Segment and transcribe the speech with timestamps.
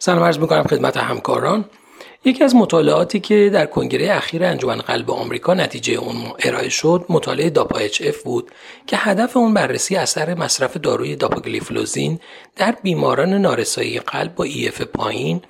[0.00, 1.64] سلام عرض می‌کنم خدمت همکاران.
[2.24, 7.50] یکی از مطالعاتی که در کنگره اخیر انجمن قلب آمریکا نتیجه اون ارائه شد مطالعه
[7.50, 8.50] DAPA-HF بود
[8.86, 12.20] که هدف اون بررسی اثر مصرف داروی داپاگلیفلوزین
[12.56, 15.42] در بیماران نارسایی قلب با EF پایین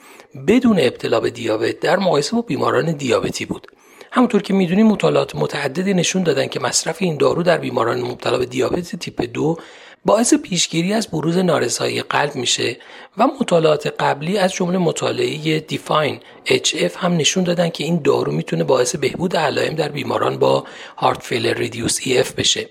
[0.47, 3.67] بدون ابتلا به دیابت در مقایسه با بیماران دیابتی بود.
[4.11, 8.47] همونطور که می‌دونیم مطالعات متعددی نشون دادن که مصرف این دارو در بیماران مبتلا به
[8.47, 9.59] دیابت تیپ دو
[10.05, 12.77] باعث پیشگیری از بروز نارسایی قلب میشه
[13.19, 18.65] و مطالعات قبلی از جمله مطالعه دیفاین HF هم نشون دادن که این دارو می‌تونه
[18.65, 20.65] باعث بهبود علائم در بیماران با
[20.97, 22.69] هارت فیلر ریدیوس EF بشه.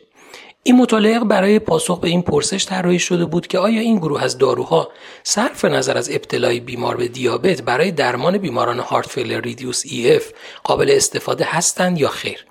[0.64, 4.38] این مطالعه برای پاسخ به این پرسش طراحی شده بود که آیا این گروه از
[4.38, 4.90] داروها
[5.24, 10.24] صرف نظر از ابتلای بیمار به دیابت برای درمان بیماران هارت فیلر ریدیوس EF
[10.64, 12.46] قابل استفاده هستند یا خیر؟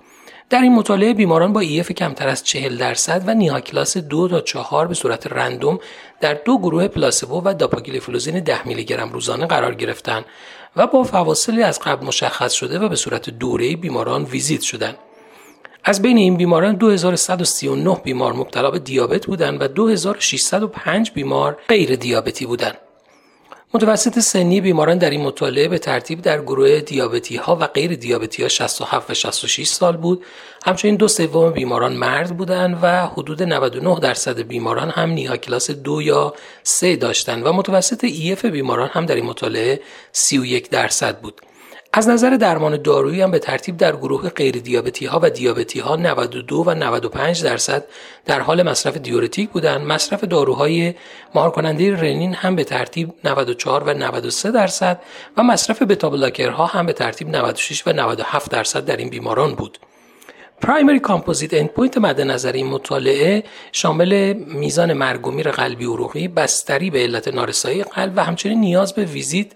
[0.49, 4.41] در این مطالعه بیماران با EF کمتر از 40 درصد و NYHA class 2 تا
[4.41, 5.79] 4 به صورت random
[6.21, 10.25] در دو گروه placebo و داپاگلیفلوزین 10 میلی گرم روزانه قرار گرفتند
[10.75, 14.97] و با فواصلی از قبل مشخص شده و به صورت دوره‌ای بیماران ویزیت شدند.
[15.83, 22.45] از بین این بیماران 2139 بیمار مبتلا به دیابت بودند و 2605 بیمار غیر دیابتی
[22.45, 22.77] بودند.
[23.73, 28.43] متوسط سنی بیماران در این مطالعه به ترتیب در گروه دیابتی ها و غیر دیابتی
[28.43, 30.25] ها 67 و 66 سال بود.
[30.65, 36.01] همچنین دو سوم بیماران مرد بودند و حدود 99 درصد بیماران هم نیها کلاس دو
[36.01, 41.41] یا سه داشتند و متوسط ایف بیماران هم در این مطالعه 31 درصد بود.
[41.97, 45.95] از نظر درمان دارویی هم به ترتیب در گروه غیر دیابتی ها و دیابتی ها
[45.95, 47.85] 92 و 95 درصد
[48.25, 49.81] در حال مصرف دیورتیک بودند.
[49.81, 50.93] مصرف داروهای
[51.35, 55.01] مهار کننده رنین هم به ترتیب 94 و 93 درصد
[55.37, 56.09] و مصرف بتا
[56.51, 59.77] ها هم به ترتیب 96 و 97 درصد در این بیماران بود.
[60.61, 66.89] primary composite endpoint مد نظر این مطالعه شامل میزان مرگ و میر قلبی عروقی بستری
[66.89, 69.47] به علت نارسایی قلب و همچنین نیاز به ویزیت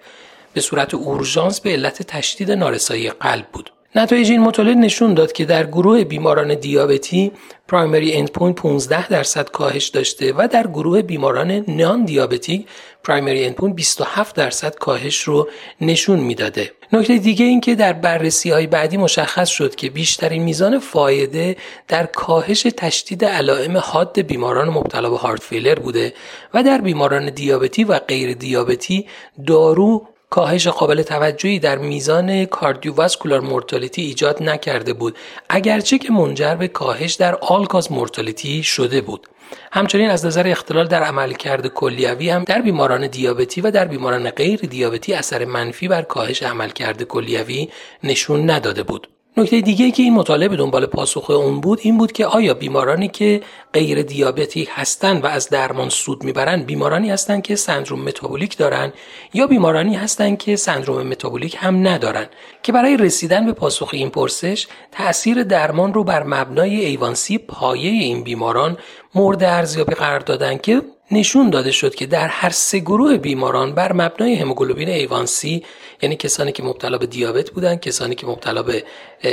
[0.53, 3.71] به صورت اورژانس به علت تشدید نارسایی قلب بود.
[3.95, 7.31] نتایج این مطالعه نشون داد که در گروه بیماران دیابتی
[7.67, 12.65] primary endpoint 15 درصد کاهش داشته و در گروه بیماران non دیابتی
[13.03, 15.49] primary endpoint 27 درصد کاهش رو
[15.81, 16.71] نشون می‌داده.
[16.93, 22.05] نکته دیگه این که در بررسی های بعدی مشخص شد که بیشترین میزان فایده در
[22.05, 26.13] کاهش تشدید علائم حاد بیماران مبتلا به heart failure بوده
[26.53, 29.07] و در بیماران دیابتی و غیر دیابتی
[29.47, 35.17] دارو کاهش قابل توجهی در میزان cardiovascular mortality ایجاد نکرده بود
[35.49, 39.27] اگرچه که منجر به کاهش در all-cause mortality شده بود.
[39.71, 44.59] همچنین از نظر اختلال در عملکرد کلیوی هم در بیماران دیابتی و در بیماران غیر
[44.59, 47.69] دیابتی اثر منفی بر کاهش عملکرد کلیوی
[48.03, 49.07] نشون نداده بود.
[49.37, 53.07] نکته دیگه که این مطالعه به دنبال پاسخ اون بود این بود که آیا بیمارانی
[53.07, 53.41] که
[53.73, 58.93] غیر دیابتی هستند و از درمان سود می‌برند بیمارانی هستند که سندروم متابولیک دارند
[59.33, 62.29] یا بیمارانی هستند که سندروم متابولیک هم ندارند
[62.63, 68.23] که برای رسیدن به پاسخ این پرسش تاثیر درمان رو بر مبنای ایوانسی پایه این
[68.23, 68.77] بیماران
[69.15, 70.81] مورد ارزیابی قرار دادن که
[71.11, 75.63] نشون داده شد که در هر سه گروه بیماران بر مبنای هموگلوبین ایوانسی
[76.01, 78.83] یعنی کسانی که مبتلا به دیابت بودن کسانی که مبتلا به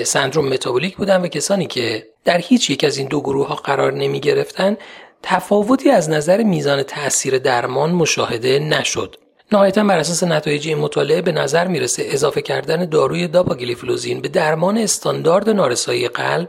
[0.05, 3.93] سندروم متابولیک بودن و کسانی که در هیچ یک از این دو گروه ها قرار
[3.93, 4.77] نمی گرفتن
[5.23, 9.17] تفاوتی از نظر میزان تاثیر درمان مشاهده نشد.
[9.53, 14.79] نهایتا بر اساس نتایج این مطالعه به نظر می‌رسه اضافه کردن داروی داپاگلیفلوزین به درمان
[14.79, 16.49] استاندارد نارسایی قلب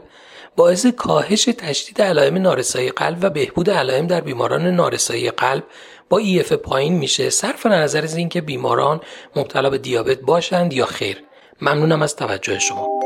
[0.60, 5.62] باعث کاهش تشدید علائم نارسایی قلب و بهبود علائم در بیماران نارسایی قلب
[6.08, 7.30] با ایف پایین میشه.
[7.30, 9.00] صرف نظر از اینکه بیماران
[9.36, 11.22] مبتلا به دیابت باشند یا خیر.
[11.60, 12.99] ممنونم از توجه شما.